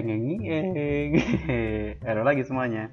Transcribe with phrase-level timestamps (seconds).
[0.00, 1.12] Engeng eng.
[2.08, 2.88] Halo lagi semuanya.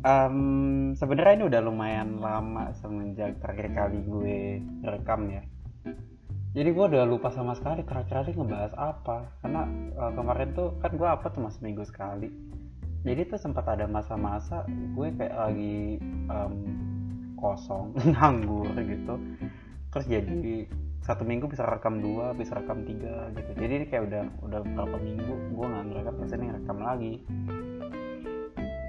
[0.00, 5.44] Um, Sebenarnya ini udah lumayan lama semenjak terakhir kali gue rekam ya.
[6.56, 9.28] Jadi gue udah lupa sama sekali terakhir kali ngebahas apa.
[9.44, 9.68] Karena
[10.00, 12.32] uh, kemarin tuh kan gue apa cuma seminggu sekali.
[13.04, 14.64] Jadi tuh sempat ada masa-masa
[14.96, 16.00] gue kayak lagi
[16.32, 16.56] um,
[17.36, 19.20] kosong, nganggur gitu.
[19.92, 20.64] Terus jadi
[21.10, 23.50] satu minggu bisa rekam dua bisa rekam tiga gitu.
[23.58, 27.14] Jadi kayak udah udah berapa minggu gue nggak ngerekam terus ini rekam lagi.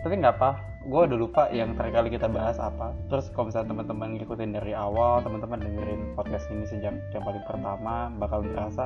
[0.05, 0.49] Tapi nggak apa
[0.85, 2.93] gue udah lupa yang terakhir kali kita bahas apa.
[3.09, 8.13] Terus kalau misalnya teman-teman ngikutin dari awal teman-teman dengerin podcast ini sejak yang paling pertama
[8.21, 8.85] bakal ngerasa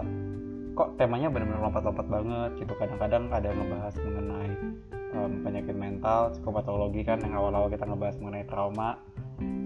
[0.75, 2.71] kok temanya benar-benar lompat-lompat banget gitu.
[2.79, 4.51] Kadang-kadang ada yang ngebahas mengenai
[5.11, 8.95] um, penyakit mental psikopatologi kan yang awal-awal kita ngebahas mengenai trauma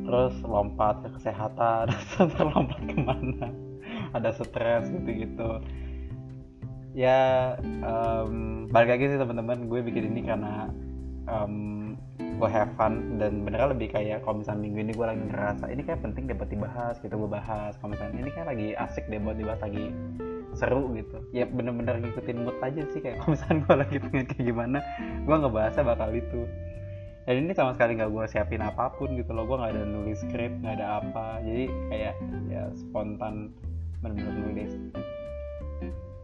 [0.06, 3.50] terus lompat ke kesehatan terus lompat ke mana?
[4.14, 5.62] Ada stres gitu-gitu.
[6.98, 7.54] Ya
[7.86, 9.70] um, balik lagi sih teman-teman.
[9.70, 10.74] Gue bikin ini karena
[11.30, 13.22] um, gue have fun.
[13.22, 16.38] Dan beneran lebih kayak kalau misalnya minggu ini gue lagi ngerasa ini kayak penting deh
[16.50, 17.78] dibahas gitu gue bahas.
[17.78, 19.94] Kalau misalnya ini kayak lagi asik deh buat dibahas lagi
[20.58, 21.22] seru gitu.
[21.30, 23.00] Ya bener-bener ngikutin mood aja sih.
[23.06, 24.78] Kayak kalau misalnya gue lagi pengen kayak gimana
[25.22, 26.42] gue ngebahasnya bakal itu
[27.30, 29.46] dan ini sama sekali nggak gue siapin apa pun gitu loh.
[29.46, 31.38] Gue nggak ada nulis skrip nggak ada apa.
[31.46, 32.18] Jadi kayak
[32.50, 33.54] ya spontan
[34.02, 34.74] benar-benar nulis.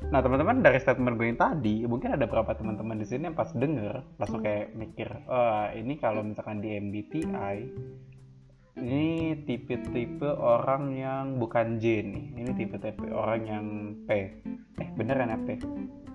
[0.09, 3.53] Nah teman-teman dari statement gue yang tadi mungkin ada beberapa teman-teman di sini yang pas
[3.53, 7.57] denger langsung kayak mikir oh ini kalau misalkan di MBTI
[8.81, 12.25] ini tipe-tipe orang yang bukan J nih.
[12.33, 13.65] Ini tipe-tipe orang yang
[14.09, 14.09] P.
[14.81, 15.61] Eh beneran ya P?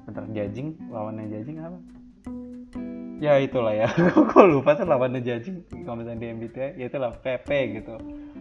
[0.03, 2.00] Bentar judging lawannya judging apa
[3.21, 3.89] ya itulah ya.
[4.33, 7.95] Kok lupa sih lawannya judging kalau misalnya di MBTI ya itulah PP gitu.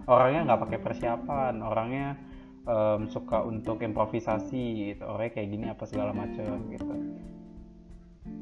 [0.08, 1.54] Orangnya nggak pakai persiapan.
[1.60, 2.16] Orangnya
[2.64, 5.04] um, suka untuk improvisasi gitu.
[5.04, 6.96] Orangnya kayak gini apa segala macam gitu.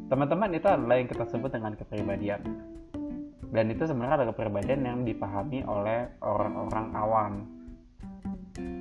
[0.08, 2.42] Teman-teman itu adalah yang kita sebut dengan kepribadian.
[3.48, 7.34] Dan itu sebenarnya adalah kepribadian yang dipahami oleh orang-orang awam.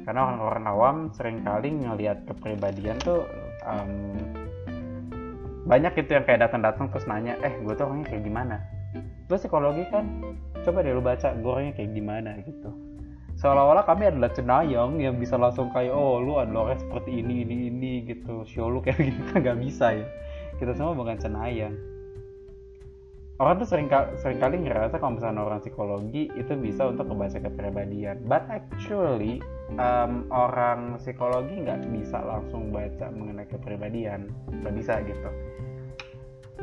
[0.06, 3.26] Karena orang-orang awam sering kali ngelihat kepribadian tuh
[3.66, 3.90] um,
[5.66, 8.56] banyak itu yang kayak datang-datang terus nanya eh gue tuh orangnya kayak gimana?
[9.26, 10.06] Terus psikologi kan
[10.62, 12.30] coba deh lu baca gue orangnya kayak gimana?
[12.46, 12.70] Gitu.
[13.36, 17.56] Seolah-olah kami adalah cenayang yang bisa langsung kayak oh lu adalah orang seperti ini ini
[17.68, 18.46] ini gitu.
[18.46, 20.06] Show lu kayak gitu nggak bisa ya.
[20.56, 21.95] Kita semua bukan cenayang
[23.36, 28.24] orang tuh sering sering kali ngerasa kalau misalnya orang psikologi itu bisa untuk membaca kepribadian.
[28.24, 29.44] But actually
[29.76, 34.32] um, orang psikologi nggak bisa langsung baca mengenai kepribadian.
[34.48, 35.30] Nggak bisa gitu.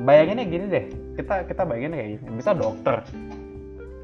[0.01, 0.85] Bayanginnya gini deh.
[1.21, 2.29] Kita kita bayanginnya kayak gini.
[2.41, 2.97] Bisa dokter.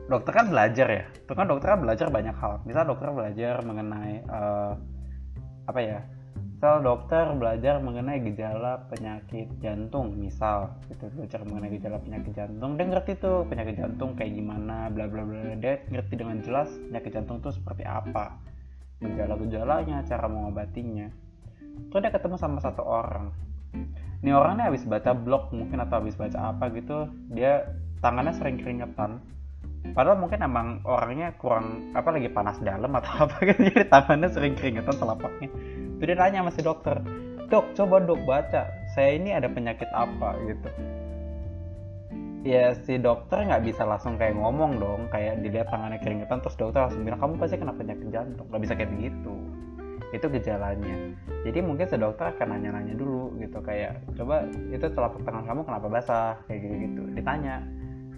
[0.09, 1.05] Dokter kan belajar ya.
[1.09, 2.61] Itu kan dokter kan belajar banyak hal.
[2.69, 4.73] Misal dokter belajar mengenai uh,
[5.65, 6.01] apa ya
[6.59, 11.07] misal dokter belajar mengenai gejala penyakit jantung misal gitu.
[11.15, 12.75] Belajar mengenai gejala penyakit jantung.
[12.75, 17.15] Dia ngerti tuh penyakit jantung kayak gimana bla bla bla dia ngerti dengan jelas penyakit
[17.15, 18.35] jantung tuh seperti apa.
[18.99, 21.07] Gejala-gejalanya cara mengobatinya.
[21.95, 23.31] Terus dia ketemu sama satu orang.
[24.19, 27.71] Ini orangnya habis baca blog mungkin atau habis baca apa gitu dia
[28.03, 29.23] tangannya sering keringetan.
[29.95, 33.63] Padahal mungkin emang orangnya kurang apa lagi panas dalam atau apa gitu.
[33.71, 35.47] Jadi tangannya sering keringetan telapaknya
[35.99, 36.97] terus dia nanya sama si dokter
[37.49, 40.37] dok coba dok baca saya ini ada penyakit apa?
[40.45, 40.69] Gitu.
[42.47, 46.87] Ya si dokter nggak bisa langsung kayak ngomong dong kayak dilihat tangannya keringetan terus dokter
[46.87, 48.47] langsung bilang kamu pasti kena penyakit jantung.
[48.47, 49.33] Nggak bisa kayak begitu.
[50.09, 50.95] Itu gejalanya.
[51.43, 55.87] Jadi mungkin si dokter akan nanya-nanya dulu gitu kayak coba itu telapak tangan kamu kenapa
[55.91, 56.33] basah?
[56.47, 57.55] Kayak gitu gitu ditanya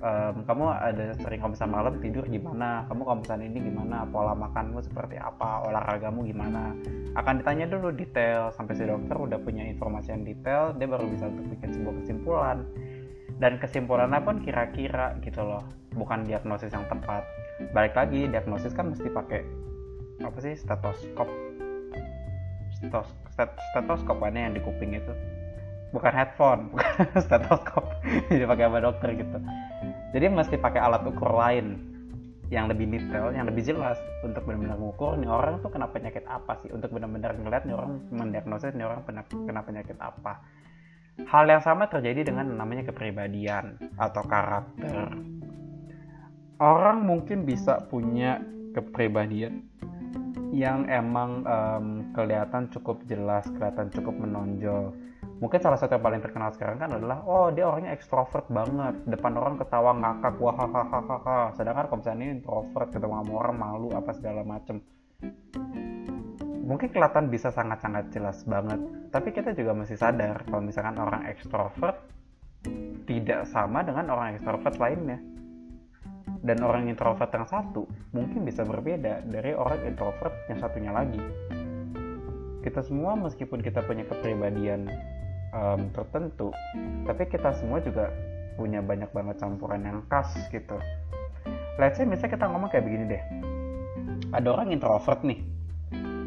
[0.02, 2.84] ehm, kamu ada sering kalau misalnya malam tidur gimana?
[2.90, 4.04] Kamu kalau misalnya ini gimana?
[4.10, 5.66] Pola makanmu seperti apa?
[5.70, 6.74] Olahragamu gimana?
[7.14, 11.30] Akan ditanya dulu detail sampai si dokter udah punya informasi yang detail dia baru bisa
[11.30, 12.58] untuk bikin sebuah kesimpulan.
[13.42, 15.64] Dan kesimpulannya pun kira-kira gitu loh.
[15.94, 17.26] Bukan diagnosis yang tepat.
[17.74, 19.42] Balik lagi diagnosis kan mesti pakai
[20.22, 21.30] apa sih stetoskop?
[22.78, 23.14] Stetos,
[23.74, 25.14] stetoskop mana yang di kuping itu?
[25.94, 27.86] Bukan headphone bukan stetoskop.
[28.30, 29.38] Jadi pakai apa dokter gitu
[30.12, 31.88] jadi mesti pakai alat ukur lain
[32.52, 33.96] yang lebih detail, yang lebih jelas
[34.28, 38.04] untuk benar-benar mengukur nih orang tuh kena penyakit apa sih untuk benar-benar ngeliat nih orang
[38.12, 40.44] mendiagnosis nih orang kena penyakit apa
[41.28, 45.12] Hal yang sama terjadi dengan namanya kepribadian atau karakter.
[46.62, 48.40] Orang mungkin bisa punya
[48.72, 49.66] kepribadian
[50.54, 54.94] yang emang um, kelihatan cukup jelas, kelihatan cukup menonjol.
[55.42, 59.34] Mungkin salah satu yang paling terkenal sekarang kan adalah, oh dia orangnya ekstrovert banget, depan
[59.42, 61.58] orang ketawa ngakak, wah hahaha.
[61.58, 64.86] Sedangkan kalau misalnya ini introvert, ketemu sama orang malu apa segala macem.
[66.62, 68.86] Mungkin kelihatan bisa sangat-sangat jelas banget.
[69.10, 71.98] Tapi kita juga mesti sadar kalau misalkan orang ekstrovert
[73.10, 75.18] tidak sama dengan orang ekstrovert lainnya.
[76.46, 81.22] Dan orang introvert yang satu mungkin bisa berbeda dari orang introvert yang satunya lagi.
[82.62, 84.86] Kita semua meskipun kita punya kepribadian
[85.52, 86.50] um, tertentu
[87.06, 88.12] tapi kita semua juga
[88.56, 90.78] punya banyak banget campuran yang khas gitu.
[91.80, 93.24] Let's say misalnya kita ngomong kayak begini deh.
[94.36, 95.40] Ada orang introvert nih.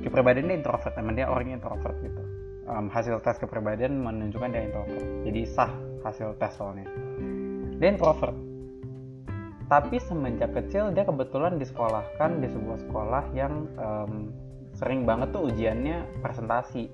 [0.02, 2.22] Kepribadian dia introvert emang dia orang introvert gitu.
[2.64, 5.04] Um, hasil tes kepribadian menunjukkan dia introvert.
[5.24, 5.72] Jadi sah
[6.02, 6.88] hasil tes soalnya.
[7.78, 8.36] Dia introvert.
[9.68, 14.28] Tapi semenjak kecil dia kebetulan disekolahkan di sebuah sekolah yang um,
[14.76, 16.90] sering banget tuh ujiannya presentasi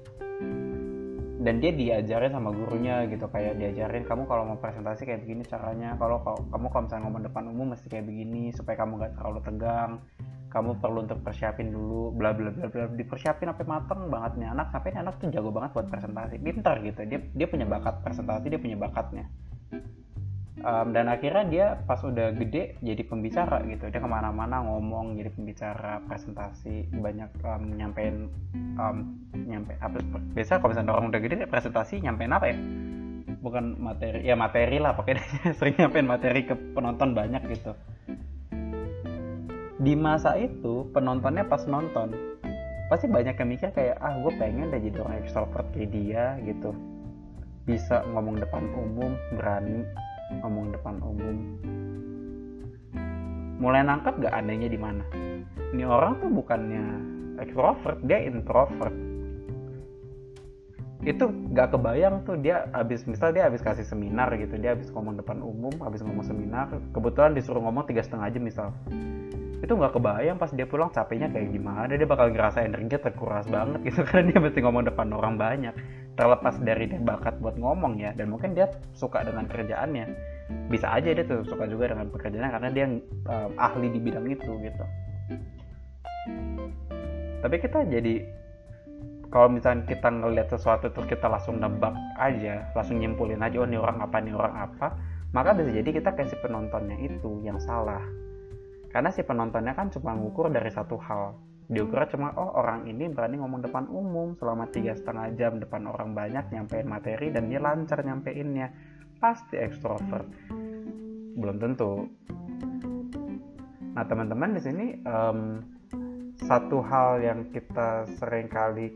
[1.41, 5.97] dan dia diajarin sama gurunya gitu kayak diajarin kamu kalau mau presentasi kayak begini caranya
[5.97, 10.05] kalau kamu kalau misalnya ngomong depan umum mesti kayak begini supaya kamu gak terlalu tegang
[10.53, 14.69] kamu perlu untuk persiapin dulu bla bla bla bla dipersiapin sampai mateng banget nih anak
[14.69, 18.61] sampai anak tuh jago banget buat presentasi pintar gitu dia dia punya bakat presentasi dia
[18.61, 19.25] punya bakatnya
[20.61, 23.89] um, dan akhirnya dia pas udah gede jadi pembicara gitu.
[23.89, 28.29] Dia ke mana-mana ngomong jadi pembicara presentasi banyak um, nyampein
[28.77, 29.99] um, nyampe apa
[30.37, 32.57] biasa kalau misalnya orang udah gede presentasi nyampein apa ya?
[33.41, 35.25] Bukan materi ya materi lah pokoknya
[35.59, 37.73] sering nyampein materi ke penonton banyak gitu.
[39.81, 42.13] Di masa itu penontonnya pas nonton
[42.93, 46.77] pasti banyak yang mikir kayak ah gue pengen deh jadi orang ekstrovert kayak dia gitu.
[47.65, 49.87] Bisa ngomong depan umum berani
[50.39, 51.37] ngomong depan umum.
[53.61, 55.05] Mulai nangkep gak anehnya di mana?
[55.75, 56.85] Ini orang tuh bukannya
[57.43, 58.95] ekstrovert dia introvert.
[61.05, 65.21] Itu gak kebayang tuh dia habis misal dia habis kasih seminar gitu dia habis ngomong
[65.21, 68.69] depan umum habis ngomong seminar kebetulan disuruh ngomong tiga setengah jam misal.
[69.61, 73.93] Itu nggak kebayang pas dia pulang capeknya kayak gimana dia bakal ngerasa energinya terkuras banget
[73.93, 75.77] gitu karena dia mesti ngomong depan orang banyak
[76.21, 80.05] terlepas dari dia bakat buat ngomong ya dan mungkin dia suka dengan kerjaannya.
[80.69, 82.87] Bisa aja dia tuh suka juga dengan pekerjaannya karena dia
[83.33, 84.85] um, ahli di bidang itu gitu.
[87.41, 88.21] Tapi kita jadi
[89.33, 93.79] kalau misalnya kita ngelihat sesuatu terus kita langsung nebak aja langsung nyimpulin aja oh ini
[93.81, 94.99] orang apa nih orang apa
[95.31, 98.05] maka bisa jadi kita kasih penontonnya itu yang salah.
[98.93, 101.33] Karena si penontonnya kan cuma ngukur dari satu hal
[101.71, 106.19] diukur cuma oh orang ini berani ngomong depan umum selama tiga setengah jam depan orang
[106.19, 108.75] banyak nyampein materi dan dia lancar nyampeinnya.
[109.23, 110.27] Pasti ekstrovert.
[111.39, 112.11] Belum tentu.
[113.95, 115.63] Nah teman-teman di sini um,
[116.43, 118.91] satu hal yang kita sering kali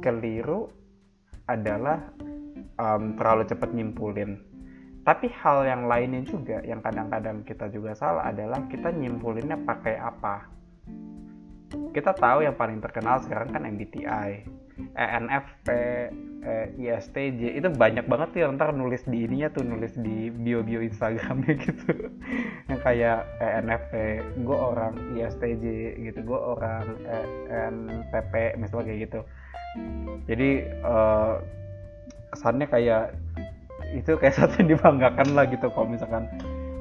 [0.00, 0.72] keliru
[1.44, 2.08] adalah
[2.80, 4.40] um, terlalu cepat nyimpulin.
[5.04, 10.48] Tapi hal yang lainnya juga yang kadang-kadang kita juga salah adalah kita nyimpulinnya pakai apa.
[11.94, 14.42] Kita tahu yang paling terkenal sekarang kan MBTI,
[14.98, 15.68] ENFP,
[16.42, 20.82] eh, ISTJ itu banyak banget tuh yang ntar nulis di ininya tuh nulis di bio-bio
[20.82, 22.10] Instagramnya gitu.
[22.66, 23.92] Yang kayak ENFP
[24.42, 25.64] gue orang ISTJ
[26.02, 26.84] gitu gue orang
[27.46, 29.20] ENTP misalnya kayak gitu.
[30.26, 30.50] Jadi
[30.82, 31.38] uh,
[32.34, 33.14] kesannya kayak
[33.94, 36.26] itu kayak satu yang dibanggakan lah gitu kalau misalkan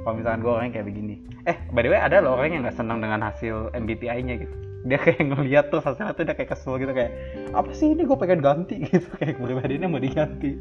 [0.03, 1.15] kalau misalkan gue orangnya kayak begini.
[1.47, 4.55] Eh by the way ada loh orang yang nggak senang dengan hasil MBTI-nya gitu.
[4.83, 7.11] Dia kayak ngeliat tuh hasilnya tuh dia kayak kesel gitu kayak
[7.55, 8.03] apa sih ini?
[8.03, 9.07] Gue pengen ganti gitu.
[9.15, 10.59] Kayak pribadinya mau diganti.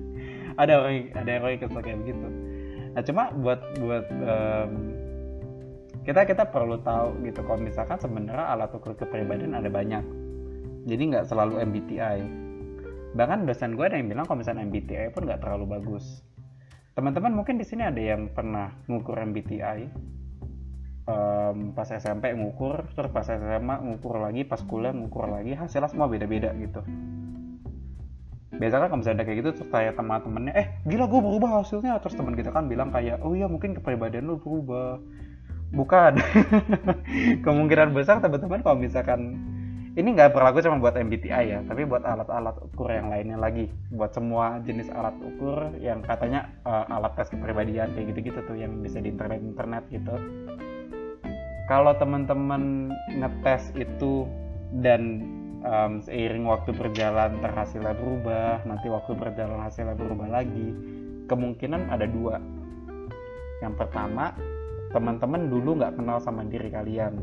[0.57, 2.27] Ada orang ada orang yang kesel kayak begitu.
[2.93, 4.73] Nah cuma buat buat um,
[6.07, 10.07] kita kita perlu tahu gitu kalau misalkan sebenarnya alat ukur kepribadian ada banyak.
[10.87, 12.43] Jadi nggak selalu MBTI
[13.13, 16.25] bahkan dosen gue ada yang bilang kalau misalnya MBTI pun nggak terlalu bagus
[16.93, 19.89] teman-teman mungkin di sini ada yang pernah ngukur MBTI
[21.09, 26.07] um, pas SMP ngukur terus pas SMA ngukur lagi pas kuliah ngukur lagi hasilnya semua
[26.07, 26.85] beda-beda gitu.
[28.53, 31.99] Biasanya kan kalau misalnya kayak gitu terus tanya teman-temannya eh gila gue berubah hasilnya.
[32.05, 35.01] Terus teman kita kan bilang kayak oh iya mungkin kepribadian lu berubah.
[35.73, 36.21] Bukan.
[37.45, 39.41] Kemungkinan besar teman-teman kalau misalkan
[39.93, 43.69] ini nggak berlaku cuma buat MBTI ya tapi buat alat-alat ukur yang lainnya lagi.
[43.93, 48.81] Buat semua jenis alat ukur yang katanya uh, alat tes kepribadian kayak gitu-gitu tuh yang
[48.81, 50.17] bisa di internet-internet gitu.
[51.69, 52.89] Kalau teman-teman
[53.21, 54.25] ngetes itu
[54.81, 55.29] dan
[55.61, 60.73] um, seiring waktu berjalan terhasilnya berubah nanti waktu berjalan hasilnya berubah lagi
[61.29, 62.41] kemungkinan ada dua.
[63.61, 64.33] Yang pertama
[64.97, 67.21] teman-teman dulu nggak kenal sama diri kalian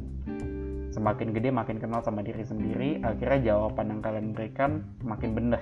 [0.90, 3.02] semakin gede makin kenal sama diri sendiri.
[3.06, 5.62] Akhirnya jawaban yang kalian berikan makin benar.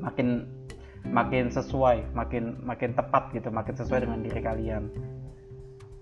[0.00, 0.46] Makin
[1.10, 4.84] makin sesuai makin makin tepat gitu makin sesuai dengan diri kalian.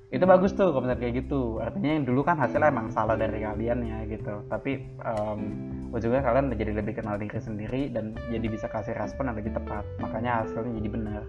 [0.08, 1.60] Itu bagus tuh kalau kayak gitu.
[1.60, 4.40] Artinya yang dulu kan hasilnya emang salah dari kalian ya gitu.
[4.48, 5.40] Tapi um,
[5.92, 9.84] ujungnya kalian jadi lebih kenal diri sendiri dan jadi bisa kasih respon yang lebih tepat.
[10.00, 11.22] Makanya hasilnya jadi benar.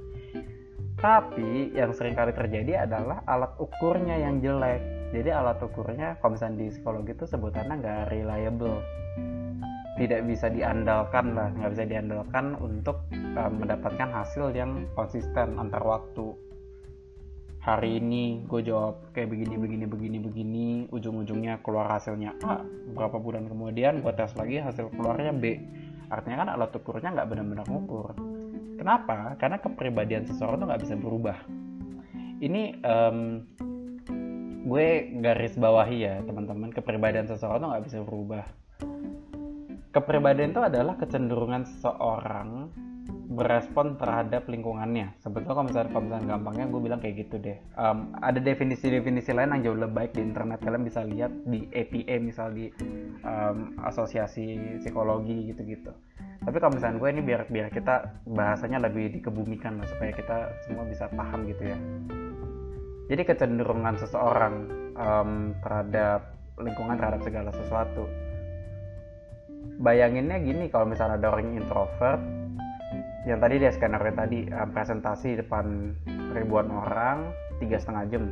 [1.00, 6.62] Tapi yang sering kali terjadi adalah alat ukurnya yang jelek jadi alat ukurnya kalau misalnya
[6.62, 8.78] di psikologi itu sebutannya nggak reliable.
[9.98, 13.04] Tidak bisa diandalkan lah nggak bisa diandalkan untuk
[13.36, 16.38] uh, mendapatkan hasil yang konsisten antar waktu.
[17.60, 22.64] Hari ini gue jawab kayak begini begini begini begini ujung-ujungnya keluar hasilnya A
[22.96, 25.58] berapa bulan kemudian gue tes lagi hasil keluarnya B.
[26.08, 28.14] Artinya kan alat ukurnya nggak benar-benar ngukur.
[28.80, 29.36] Kenapa?
[29.36, 31.38] Karena kepribadian seseorang tuh nggak bisa berubah.
[32.40, 33.44] Ini um,
[34.70, 34.88] gue
[35.26, 38.46] garis bawahi ya teman-teman kepribadian seseorang tuh nggak bisa berubah
[39.90, 42.70] kepribadian itu adalah kecenderungan seseorang
[43.30, 45.14] berespon terhadap lingkungannya.
[45.22, 47.58] Sebetulnya kalau misalnya, kalau misalnya gampangnya gue bilang kayak gitu deh.
[47.78, 50.60] Um, ada definisi-definisi lain yang jauh lebih baik di internet.
[50.66, 52.74] Kalian bisa lihat di APA misal di
[53.22, 55.94] um, asosiasi psikologi gitu-gitu.
[56.42, 60.90] Tapi kalau misalnya gue ini biar biar kita bahasanya lebih dikebumikan lah supaya kita semua
[60.90, 61.78] bisa paham gitu ya.
[63.10, 64.54] Jadi kecenderungan seseorang
[64.94, 66.30] um, terhadap
[66.62, 68.06] lingkungan terhadap segala sesuatu.
[69.82, 72.22] Bayanginnya gini kalau misalnya ada orang introvert
[73.26, 75.98] yang tadi dia skenario tadi uh, presentasi depan
[76.38, 78.30] ribuan orang tiga setengah jam.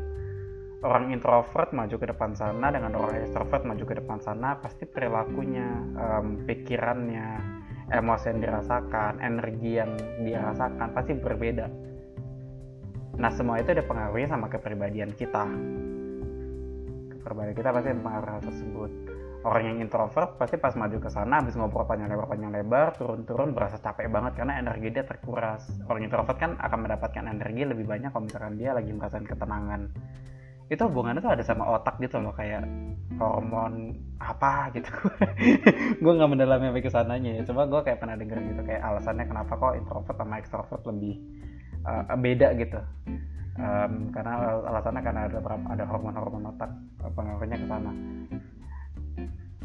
[0.86, 5.66] Orang introvert maju ke depan sana dengan orang extrovert maju ke depan sana pasti perilakunya
[5.98, 7.42] um, pikirannya
[7.90, 11.87] emosi yang dirasakan energi yang dirasakan pasti berbeda
[13.18, 15.46] nah semua itu ada pengaruhnya sama kepribadian kita.
[17.18, 18.92] Kepribadian kita pasti mempengaruhi hal tersebut.
[19.46, 23.54] Orang yang introvert pasti pas maju ke sana habis ngobrol panjang lebar panjang lebar turun-turun
[23.54, 25.66] berasa capek banget karena energi dia terkuras.
[25.86, 29.82] Orang introvert kan akan mendapatkan energi lebih banyak kalau misalkan dia lagi merasakan ketenangan.
[30.68, 32.68] Itu hubungannya tuh ada sama otak gitu loh kayak
[33.22, 34.92] hormon apa gitu.
[36.04, 39.26] Gue nggak mendalami sampai ke sananya ya cuma gue kayak pernah denger gitu kayak alasannya
[39.32, 41.16] kenapa kok introvert sama extrovert lebih
[41.86, 42.80] uh, beda gitu
[43.60, 44.34] um, karena
[44.66, 46.72] alasannya karena ada ada hormon-hormon otak
[47.14, 47.92] pengaruhnya ke sana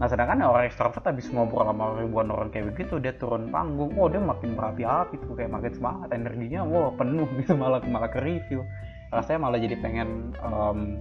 [0.03, 4.11] Nah sedangkan orang ekstrovert habis ngobrol sama ribuan orang kayak begitu dia turun panggung, oh
[4.11, 8.67] dia makin berapi-api tuh kayak makin semangat energinya, wah penuh gitu malah malah ke review.
[9.15, 10.99] Rasanya malah jadi pengen um,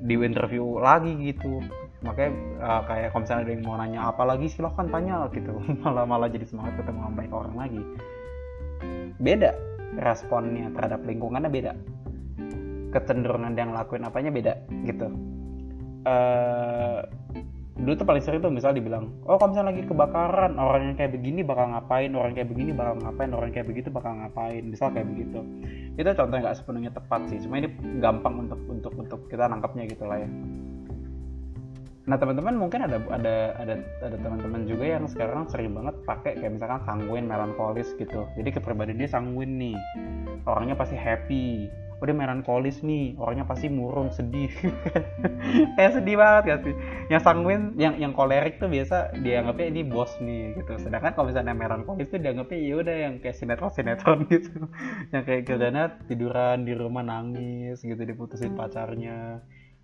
[0.00, 1.60] di interview lagi gitu.
[2.00, 2.32] Makanya
[2.64, 5.52] uh, kayak kalau misalnya ada yang mau nanya apa lagi silahkan tanya gitu.
[5.84, 7.82] malah malah jadi semangat ketemu sama banyak orang lagi.
[9.20, 9.52] Beda
[9.98, 11.72] responnya terhadap lingkungannya beda.
[12.92, 14.52] Kecenderungan dia ngelakuin apanya beda
[14.84, 15.08] gitu.
[16.02, 17.06] Uh,
[17.82, 21.12] dulu tuh paling sering tuh misal dibilang oh kalau misalnya lagi kebakaran orang yang kayak
[21.18, 25.08] begini bakal ngapain orang kayak begini bakal ngapain orang kayak begitu bakal ngapain misal kayak
[25.10, 25.40] begitu
[25.98, 27.68] itu contohnya nggak sepenuhnya tepat sih cuma ini
[27.98, 30.28] gampang untuk untuk untuk kita nangkapnya gitu lah ya
[32.02, 36.58] nah teman-teman mungkin ada ada ada ada teman-teman juga yang sekarang sering banget pakai kayak
[36.58, 38.26] misalkan sanguin melankolis gitu.
[38.34, 39.78] Jadi kepribadian dia sanguin nih.
[40.42, 41.70] Orangnya pasti happy.
[42.02, 43.14] Oh dia melankolis nih.
[43.14, 44.50] Orangnya pasti murung sedih.
[45.78, 46.74] Kayak sedih banget gak sih?
[47.06, 50.82] Yang sanguin yang yang kolerik tuh biasa dianggapnya ini bos nih gitu.
[50.82, 54.66] Sedangkan kalau misalnya melankolis tuh dianggapnya ya udah yang kayak sinetron sinetron gitu.
[55.14, 59.38] Yang kayak kerjanya tiduran di rumah nangis gitu diputusin pacarnya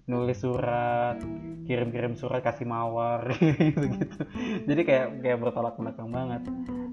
[0.09, 1.21] nulis surat
[1.69, 3.29] kirim-kirim surat kasih mawar
[3.61, 4.21] gitu gitu
[4.65, 6.43] jadi kayak kayak bertolak belakang banget.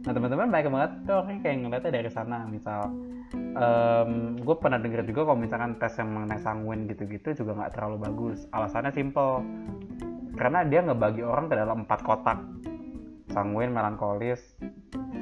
[0.06, 2.46] Nah teman-teman baik banget tuh orang kayak ngeliatnya dari sana.
[2.46, 2.92] Misal
[3.58, 7.98] um, gue pernah denger juga kalau misalkan tes yang mengenai sanguin gitu-gitu juga nggak terlalu
[8.06, 8.46] bagus.
[8.54, 9.42] Alasannya simple.
[10.36, 12.40] Karena dia ngebagi orang ke dalam empat kotak.
[13.34, 14.40] Sanguin melankolis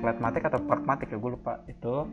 [0.04, 1.64] flegmatik atau pragmatik ya gue lupa.
[1.72, 2.10] Itu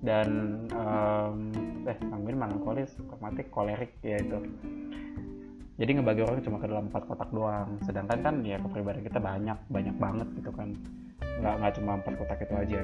[0.00, 0.28] dan
[0.72, 1.52] um,
[1.84, 4.38] eh sanguin melankolis pragmatik kolerik ya itu.
[5.80, 7.80] Jadi ngebagi orang cuma ke dalam empat kotak doang.
[7.88, 10.76] Sedangkan kan ya kepribadian kita banyak banyak banget gitu kan.
[11.40, 12.82] Nggak nggak cuma empat kotak itu aja.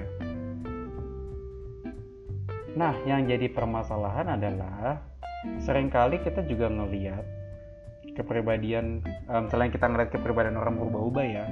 [2.77, 5.01] Nah yang jadi permasalahan adalah
[5.61, 7.25] sering kali kita juga ngeliat
[8.17, 11.45] kepribadian um, selain kita ngeliat kepribadian orang berubah-ubah ya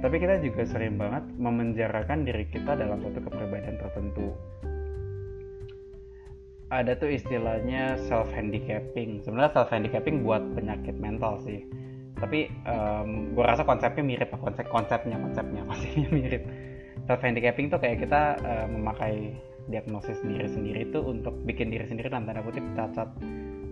[0.00, 4.32] tapi kita juga sering banget memenjarakan diri kita dalam suatu kepribadian tertentu
[6.68, 11.64] ada tuh istilahnya self handicapping sebenarnya self handicapping buat penyakit mental sih.
[12.18, 16.42] Tapi um, gue rasa konsepnya mirip konsep konsepnya konsepnya konsepnya mirip.
[17.08, 19.32] Self handicapping tuh kayak kita uh, memakai
[19.68, 23.08] diagnosis diri sendiri itu untuk bikin diri sendiri dalam tanda kutip cacat.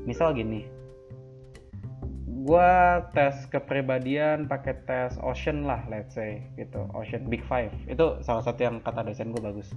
[0.09, 0.65] Misal gini.
[2.47, 2.73] Gue
[3.13, 6.89] tes kepribadian pakai tes Ocean lah let's say gitu.
[6.97, 7.75] Ocean Big Five.
[7.91, 9.69] Itu salah satu yang kata dosen gue bagus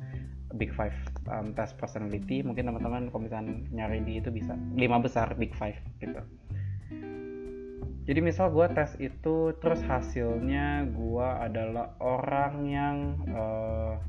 [0.58, 0.96] Big Five
[1.30, 2.42] um, tes personality.
[2.42, 4.58] Mungkin teman-teman kalau misalnya nyari di itu bisa.
[4.74, 6.22] Lima besar Big Five gitu.
[8.10, 12.98] Jadi misal gue tes itu terus hasilnya gue adalah orang yang
[13.30, 14.02] uh,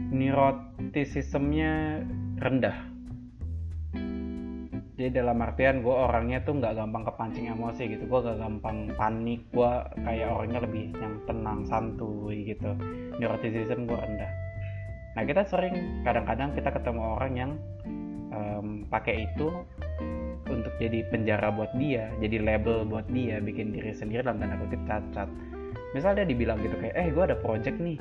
[0.00, 2.00] neuroticismnya
[2.40, 2.88] rendah.
[4.96, 8.08] Jadi dalam artian gue orangnya tuh nggak gampang kepancing emosi gitu.
[8.08, 9.44] Gue gak gampang panik.
[9.52, 9.68] Gue
[10.00, 12.72] kayak orangnya lebih yang tenang santuy gitu.
[13.20, 14.49] Neuroticism gue rendah
[15.20, 17.50] nah kita sering kadang-kadang kita ketemu orang yang
[18.32, 19.52] um, pakai itu
[20.48, 24.80] untuk jadi penjara buat dia jadi label buat dia bikin diri sendiri dalam tanda kutip
[24.88, 25.28] cacat.
[25.92, 28.00] Misalnya dia dibilang gitu kayak eh gue ada project nih.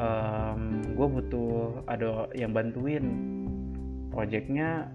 [0.00, 3.04] Um, gue butuh ada yang bantuin.
[4.16, 4.88] Projectnya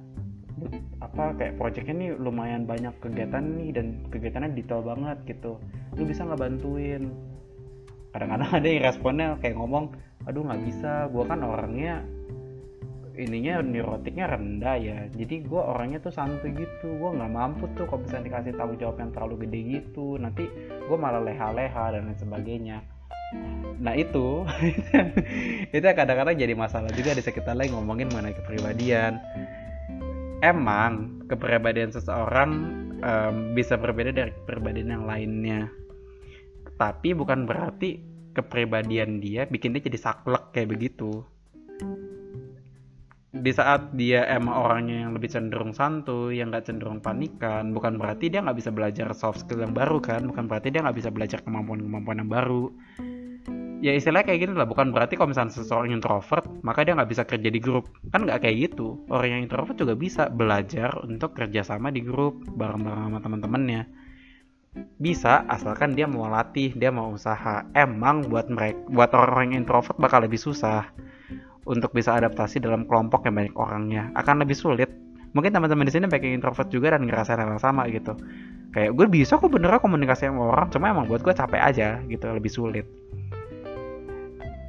[0.98, 5.62] apa kayak projectnya nih lumayan banyak kegiatan nih dan kegiatannya detail banget gitu.
[5.94, 7.14] Lu bisa nggak bantuin?
[8.18, 9.94] Kadang-kadang ada yang responnya kayak ngomong
[10.26, 11.08] aduh nggak bisa.
[11.10, 12.06] Gue kan orangnya
[13.16, 15.00] ininya neurotiknya rendah ya.
[15.12, 16.88] Jadi gue orangnya tuh santai gitu.
[16.98, 20.18] Gue nggak mampu tuh kalau bisa dikasih tanggung jawab yang terlalu gede gitu.
[20.18, 20.48] Nanti
[20.88, 22.78] gue malah leha-leha dan lain sebagainya.
[23.80, 24.44] Nah itu
[25.76, 29.20] itu kadang-kadang jadi masalah juga di sekitar lain ngomongin mengenai kepribadian.
[30.42, 32.50] Emang kepribadian seseorang
[33.02, 35.70] um, bisa berbeda dari kepribadian yang lainnya.
[36.82, 41.24] Tapi bukan berarti kepribadian dia bikin dia jadi saklek kayak begitu.
[43.32, 48.28] Di saat dia emang orangnya yang lebih cenderung santuy yang nggak cenderung panikan bukan berarti
[48.28, 50.28] dia nggak bisa belajar soft skill yang baru kan?
[50.28, 52.68] Bukan berarti dia nggak bisa belajar kemampuan-kemampuan yang baru.
[53.82, 57.24] Ya istilahnya kayak gini lah bukan berarti kalau misalnya seseorang introvert maka dia nggak bisa
[57.24, 57.90] kerja di grup.
[58.12, 59.00] Kan nggak kayak gitu.
[59.08, 64.01] Orang yang introvert juga bisa belajar untuk kerjasama di grup bareng-bareng sama teman-temannya
[65.02, 67.68] bisa asalkan dia mau latih dia mau usaha.
[67.76, 70.88] Emang buat mereka buat orang yang introvert bakal lebih susah
[71.68, 74.04] untuk bisa adaptasi dalam kelompok yang banyak orangnya.
[74.16, 74.88] Akan lebih sulit.
[75.32, 78.16] Mungkin teman-teman di sini banyak introvert juga dan ngerasain hal yang sama gitu.
[78.72, 82.26] Kayak gue bisa kok beneran komunikasi sama orang cuma emang buat gue capek aja gitu
[82.32, 82.88] lebih sulit.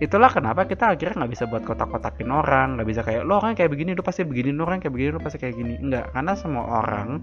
[0.02, 3.70] Itulah kenapa kita akhirnya nggak bisa buat kotak-kotakin orang nggak bisa kayak lo orang kayak
[3.70, 5.78] begini lo pasti begini lo orang kayak begini lo pasti kayak gini.
[5.78, 7.22] Enggak karena semua orang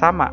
[0.00, 0.32] sama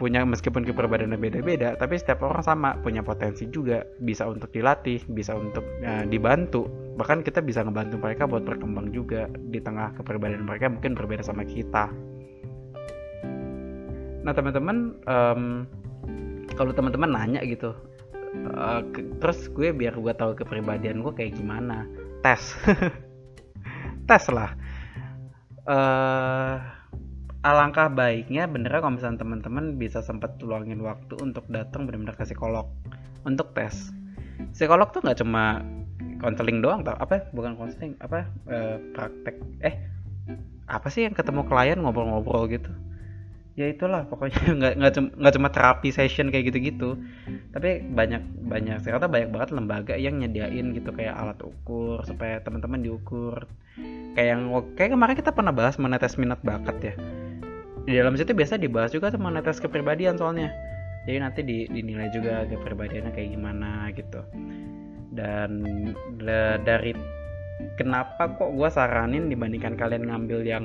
[0.00, 3.84] punya meskipun kepribadiannya beda-beda tapi setiap orang sama punya potensi juga.
[4.00, 6.64] Bisa untuk dilatih bisa untuk ya, dibantu.
[6.96, 9.28] Bahkan kita bisa ngebantu mereka buat berkembang juga.
[9.28, 11.92] Di tengah kepribadian mereka mungkin berbeda sama kita.
[14.24, 15.68] Nah teman-teman um,
[16.56, 17.76] kalau teman-teman nanya gitu
[18.56, 18.80] uh,
[19.20, 21.84] terus gue biar gue tahu kepribadian gue kayak gimana.
[22.24, 22.56] Tes.
[24.08, 24.56] Tes lah.
[25.68, 26.79] Uh,
[27.40, 32.68] alangkah baiknya bener kalau misalnya teman-teman bisa sempat luangin waktu untuk datang benar-benar ke psikolog
[33.24, 33.92] untuk tes.
[34.52, 35.64] Psikolog tuh nggak cuma
[36.20, 39.74] konseling doang tau apa bukan konseling apa uh, praktek eh
[40.68, 42.68] apa sih yang ketemu klien ngobrol-ngobrol gitu?
[43.56, 47.00] Ya itulah pokoknya nggak nggak cuma terapi session kayak gitu-gitu.
[47.56, 48.20] Tapi banyak
[48.52, 53.48] banyak saya kata banyak banget lembaga yang nyediain gitu kayak alat ukur supaya teman-teman diukur.
[54.12, 54.42] Kayak yang
[54.76, 56.94] kayak kemarin kita pernah bahas mengenai tes minat bakat ya
[57.90, 60.54] di dalam situ biasa dibahas juga tuh mengenai tes kepribadian soalnya.
[61.10, 64.22] Jadi nanti di, dinilai juga kepribadiannya kayak gimana gitu.
[65.10, 65.66] Dan
[66.62, 66.94] dari
[67.74, 70.64] kenapa kok gue saranin dibandingkan kalian ngambil yang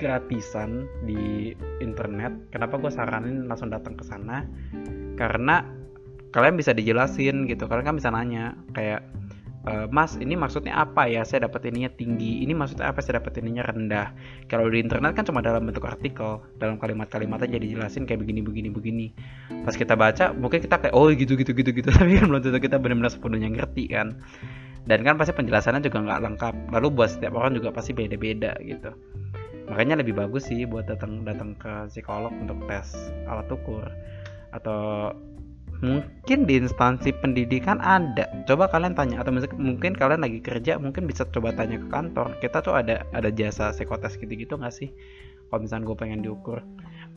[0.00, 1.50] gratisan di
[1.82, 4.48] internet kenapa gue saranin langsung datang ke sana?
[5.20, 5.60] Karena
[6.30, 9.02] kalian bisa dijelasin gitu kalian kan bisa nanya kayak
[9.66, 11.24] e, Mas ini maksudnya apa ya?
[11.26, 12.44] Saya dapat ininya tinggi.
[12.44, 13.04] Ini maksudnya apa?
[13.04, 14.12] Saya dapat ininya rendah.
[14.48, 16.40] Kalau di internet kan cuma dalam bentuk artikel.
[16.56, 19.06] Dalam kalimat-kalimatnya jadi jelasin kayak begini begini begini.
[19.64, 21.88] Pas kita baca mungkin kita kayak oh gitu gitu gitu gitu.
[21.96, 24.16] Tapi kan belum tentu kita benar-benar sepenuhnya ngerti kan?
[24.88, 26.54] Dan kan pasti penjelasannya juga nggak lengkap.
[26.72, 28.96] Lalu buat setiap orang juga pasti beda-beda gitu.
[29.70, 32.90] Makanya lebih bagus sih buat datang datang ke psikolog untuk tes
[33.30, 33.86] alat ukur.
[34.50, 35.14] Atau
[36.30, 38.22] mungkin di instansi pendidikan ada.
[38.46, 42.38] Coba kalian tanya atau mungkin kalian lagi kerja mungkin bisa coba tanya ke kantor.
[42.38, 44.94] Kita tuh ada ada jasa psikotes gitu-gitu nggak sih?
[45.50, 46.62] Kalau misalnya gue pengen diukur.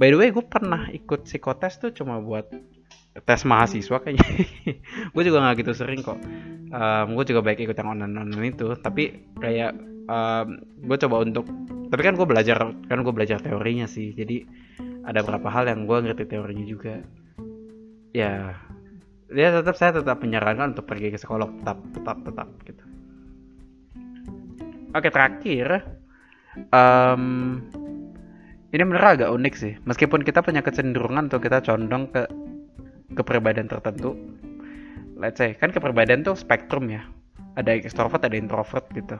[0.02, 2.50] By the way gue pernah ikut psikotes tuh cuma buat
[3.14, 4.26] tes mahasiswa kayaknya.
[5.14, 6.18] Gue juga nggak gitu sering kok.
[6.74, 8.74] Um, gue juga baik ikut yang online online itu.
[8.82, 9.78] Tapi kayak
[10.10, 10.58] um,
[10.90, 11.46] gue coba untuk
[11.94, 12.58] tapi kan gue belajar
[12.90, 14.18] kan gue belajar teorinya sih.
[14.18, 14.42] Jadi
[15.06, 16.98] ada beberapa hal yang gue ngerti teorinya juga.
[18.10, 18.58] Ya
[19.34, 22.84] dia tetap saya tetap menyarankan untuk pergi ke psikolog tetap tetap tetap gitu.
[24.94, 25.68] Oke terakhir
[26.70, 27.60] um,
[28.70, 29.74] ini bener agak unik sih.
[29.90, 32.30] Meskipun kita punya kecenderungan untuk kita condong ke
[33.14, 34.18] kepribadian tertentu
[35.18, 37.04] let's say kan kepribadian tuh spektrum ya.
[37.54, 39.18] Ada ekstrovert ada introvert gitu.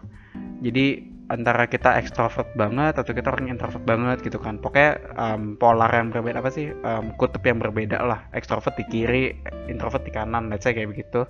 [0.66, 4.62] Jadi antara kita ekstrovert banget atau kita orang introvert banget gitu kan.
[4.62, 8.22] Pokoknya um, polar yang berbeda apa sih um, kutub yang berbeda lah.
[8.38, 9.34] Ekstrovert di kiri
[9.66, 11.26] introvert di kanan let's say kayak begitu.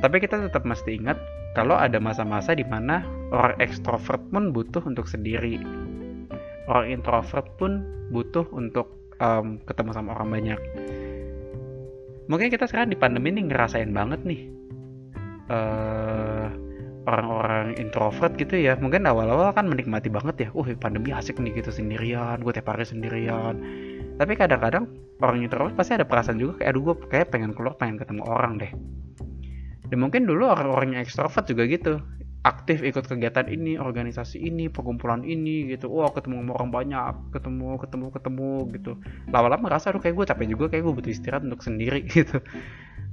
[0.00, 1.20] Tapi kita tetap mesti ingat
[1.52, 3.04] kalau ada masa-masa di mana
[3.36, 5.60] orang ekstrovert pun butuh untuk sendiri.
[6.64, 10.60] Orang introvert pun butuh untuk um, ketemu sama orang banyak.
[12.32, 14.60] Mungkin kita sekarang di pandemi ini ngerasain banget nih
[15.50, 16.39] uh,
[17.08, 18.76] orang-orang introvert gitu ya.
[18.76, 20.48] Mungkin awal-awal kan menikmati banget ya.
[20.52, 23.56] Uh pandemi asik nih gitu sendirian gue tiap hari sendirian.
[24.20, 24.90] Tapi kadang-kadang
[25.24, 28.60] orang introvert pasti ada perasaan juga kayak aduh gue kayak pengen keluar pengen ketemu orang
[28.60, 28.72] deh.
[29.90, 32.00] Dan mungkin dulu orang-orang yang ekstrovert juga gitu.
[32.40, 35.92] Aktif ikut kegiatan ini organisasi ini perkumpulan ini gitu.
[35.92, 37.04] Wah ketemu sama orang banyak
[37.36, 38.92] ketemu ketemu ketemu gitu.
[39.28, 42.40] Lama-lama merasa aduh kayak gue capek juga kayak gue butuh istirahat untuk sendiri gitu.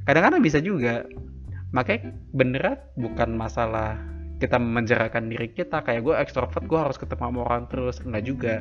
[0.08, 1.04] Kadang-kadang bisa juga
[1.78, 4.02] makanya beneran bukan masalah
[4.38, 7.98] kita menjarakan diri kita kayak gue ekstrovert gue harus ketemu sama orang terus.
[8.06, 8.56] Enggak juga.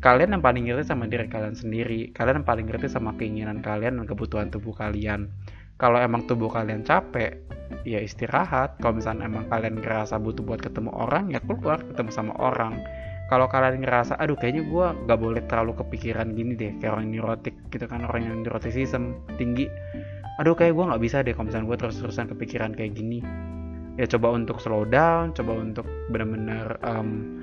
[0.00, 4.00] Kalian yang paling ngerti sama diri kalian sendiri kalian yang paling ngerti sama keinginan kalian
[4.00, 5.32] dan kebutuhan tubuh kalian.
[5.76, 7.36] Kalau emang tubuh kalian capek
[7.84, 8.80] ya istirahat.
[8.80, 12.80] Kalau misalnya emang kalian ngerasa butuh buat ketemu orang ya keluar ketemu sama orang.
[13.26, 17.58] Kalau kalian ngerasa aduh kayaknya gue nggak boleh terlalu kepikiran gini deh kayak orang neurotik
[17.74, 19.66] gitu kan orang yang neuroticism tinggi
[20.36, 23.24] aduh kayak gue nggak bisa deh kalau misalnya gue terus-terusan kepikiran kayak gini.
[23.96, 27.40] Ya coba untuk slow down coba untuk benar-benar um,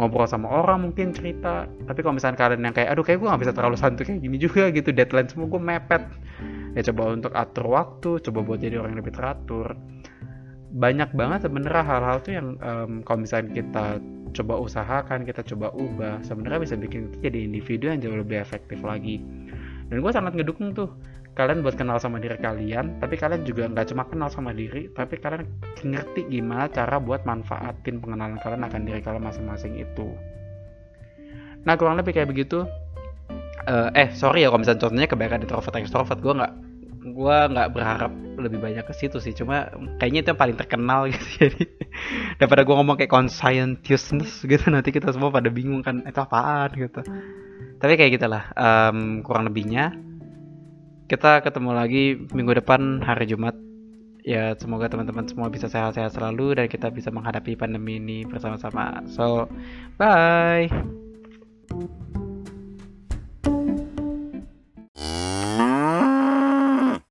[0.00, 1.68] ngobrol sama orang mungkin cerita.
[1.84, 4.36] Tapi kalau misalnya kalian yang kayak aduh kayak gue nggak bisa terlalu santai kayak gini
[4.40, 6.02] juga gitu deadline semua gue mepet.
[6.72, 9.76] Ya coba untuk atur waktu coba buat jadi orang yang lebih teratur.
[10.70, 14.00] Banyak banget sebenarnya hal-hal tuh yang um, kalau misalnya kita
[14.30, 18.78] coba usahakan kita coba ubah sebenarnya bisa bikin kita jadi individu yang jauh lebih efektif
[18.80, 19.18] lagi.
[19.90, 20.94] Dan gue sangat ngedukung tuh
[21.38, 25.14] kalian buat kenal sama diri kalian tapi kalian juga nggak cuma kenal sama diri tapi
[25.16, 25.46] kalian
[25.80, 30.10] ngerti gimana cara buat manfaatin pengenalan kalian akan diri kalian masing-masing itu.
[31.62, 32.66] Nah kurang lebih kayak begitu.
[33.68, 36.52] Uh, eh sorry ya kalau misalnya contohnya kebanyakan introvert extrovert gue nggak
[37.00, 39.36] gue nggak berharap lebih banyak ke situ sih.
[39.36, 41.26] Cuma kayaknya itu yang paling terkenal gitu.
[41.46, 41.64] Jadi
[42.40, 46.74] daripada gue ngomong kayak conscientiousness gitu nanti kita semua pada bingung kan itu apaan?
[46.74, 47.00] gitu.
[47.80, 50.09] Tapi kayak gitulah um, kurang lebihnya
[51.10, 53.58] kita ketemu lagi minggu depan hari Jumat.
[54.22, 59.02] Ya, semoga teman-teman semua bisa sehat-sehat selalu dan kita bisa menghadapi pandemi ini bersama-sama.
[59.10, 59.50] So,
[59.98, 60.70] bye.